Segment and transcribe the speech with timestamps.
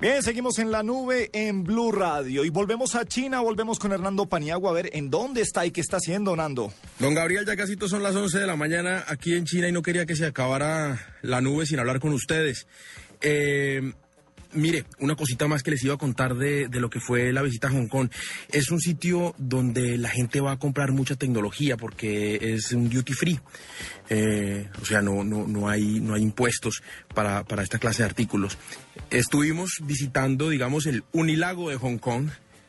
[0.00, 4.24] Bien, seguimos en la nube en Blue Radio y volvemos a China, volvemos con Hernando
[4.24, 6.72] Paniagua a ver en dónde está y qué está haciendo Nando.
[6.98, 9.82] Don Gabriel, ya casi son las 11 de la mañana aquí en China y no
[9.82, 12.66] quería que se acabara la nube sin hablar con ustedes.
[13.20, 13.92] Eh,
[14.52, 17.42] Mire, una cosita más que les iba a contar de, de, lo que fue la
[17.42, 18.10] visita a Hong Kong.
[18.50, 23.12] Es un sitio donde la gente va a comprar mucha tecnología porque es un duty
[23.12, 23.40] free.
[24.08, 26.82] Eh, o sea, no, no, no, hay, no hay impuestos
[27.14, 28.58] para, para esta clase de artículos.
[29.10, 32.28] Estuvimos visitando, digamos, el Unilago de Hong Kong.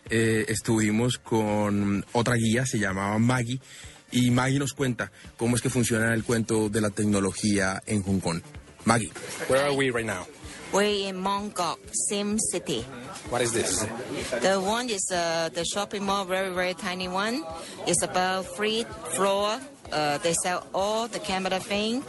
[0.09, 3.59] Eh, estuvimos con otra guía, se llamaba Maggie.
[4.11, 8.19] Y Maggie nos cuenta cómo es que funciona el cuento de la tecnología en Hong
[8.19, 8.41] Kong.
[8.85, 9.11] Maggie,
[9.49, 9.91] where are we?
[10.73, 12.83] We're in Mongkok, Sim City.
[13.29, 13.83] What is this?
[14.39, 17.43] The one is uh, the shopping mall, very, very tiny one.
[17.87, 19.59] It's about three floor.
[19.91, 22.05] Uh, they sell all the camera thing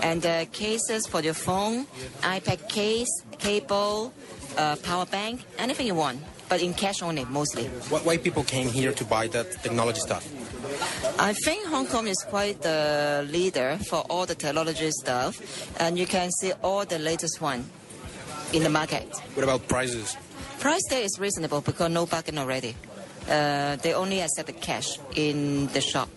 [0.00, 1.84] and uh, cases for your phone,
[2.22, 4.14] iPad case, cable,
[4.56, 7.64] uh, power bank, anything you want, but in cash only, mostly.
[7.90, 10.24] What, why people came here to buy that technology stuff?
[11.18, 15.36] I think Hong Kong is quite the leader for all the technology stuff,
[15.78, 17.68] and you can see all the latest one
[18.52, 19.08] in the market.
[19.34, 20.16] What about prices?
[20.60, 22.74] Price there is reasonable because no bargain already.
[23.28, 26.08] Uh, they only accept the cash in the shop.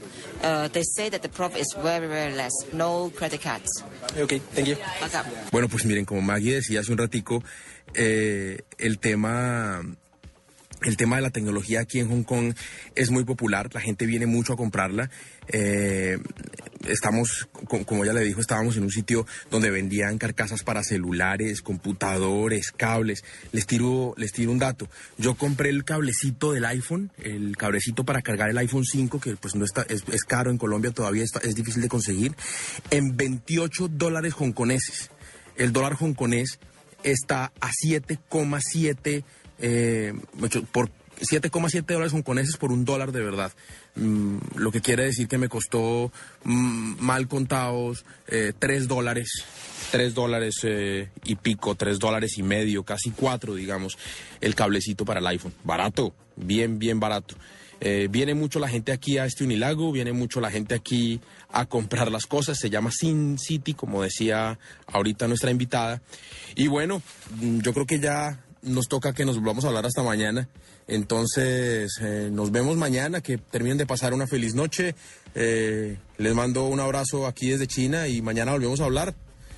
[0.43, 2.51] Uh, they say that the profit is very, very less.
[2.71, 3.83] No credit cards.
[4.15, 4.77] Okay, thank you.
[5.01, 5.25] Welcome.
[5.51, 7.43] Bueno, pues miren, como Maggie decía hace un ratico,
[7.93, 9.81] eh, el tema
[10.83, 12.53] el tema de la tecnología aquí en Hong Kong
[12.95, 15.09] es muy popular, la gente viene mucho a comprarla.
[15.47, 16.17] Eh,
[16.87, 22.71] estamos, como ya le dijo, estábamos en un sitio donde vendían carcasas para celulares, computadores,
[22.71, 23.23] cables.
[23.51, 24.89] Les tiro, les tiro un dato.
[25.17, 29.55] Yo compré el cablecito del iPhone, el cablecito para cargar el iPhone 5, que pues
[29.55, 32.35] no está, es, caro en Colombia, todavía está, es difícil de conseguir,
[32.91, 35.11] en 28 dólares hongkoneses.
[35.55, 36.59] El dólar hongkonés
[37.03, 39.23] está a 7,7
[39.61, 40.13] eh,
[40.71, 43.51] por 7,7 dólares hongkoneses por un dólar de verdad.
[43.95, 46.11] Mm, lo que quiere decir que me costó
[46.43, 49.29] mm, mal contados eh, 3 dólares.
[49.91, 53.97] 3 dólares eh, y pico, 3 dólares y medio, casi 4, digamos,
[54.41, 55.53] el cablecito para el iPhone.
[55.63, 57.35] Barato, bien, bien barato.
[57.81, 61.21] Eh, viene mucho la gente aquí a este Unilago, viene mucho la gente aquí
[61.51, 66.01] a comprar las cosas, se llama Sin City, como decía ahorita nuestra invitada.
[66.55, 67.01] Y bueno,
[67.39, 70.47] mm, yo creo que ya nos toca que nos volvamos a hablar hasta mañana.
[70.87, 74.95] Entonces, eh, nos vemos mañana, que terminen de pasar una feliz noche.
[75.35, 79.13] Eh, les mando un abrazo aquí desde China y mañana volvemos a hablar.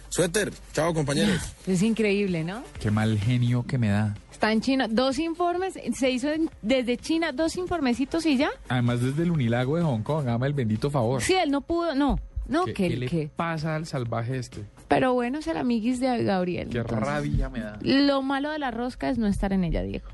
[0.10, 1.40] Suéter, chao compañeros.
[1.68, 2.64] Es increíble, ¿no?
[2.80, 4.16] Qué mal genio que me da.
[4.32, 8.50] Está en China, dos informes, se hizo en- desde China dos informecitos y ya.
[8.70, 11.22] Además desde el Unilago de Hong Kong, hágame el bendito favor.
[11.22, 14.64] Sí, él no pudo, no, no, ¿Qué, que, qué le que- pasa al salvaje este?
[14.96, 16.70] Pero bueno, es el amiguis de Gabriel.
[16.70, 17.08] Qué entonces.
[17.08, 17.78] rabia me da.
[17.82, 20.06] Lo malo de la rosca es no estar en ella, Diego.